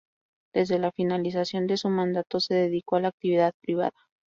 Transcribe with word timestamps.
Desde 0.51 0.79
la 0.79 0.91
finalización 0.91 1.67
de 1.67 1.77
su 1.77 1.87
mandato 1.89 2.39
se 2.39 2.55
dedicó 2.55 2.95
a 2.95 3.01
la 3.01 3.09
actividad 3.09 3.53
privada. 3.61 3.93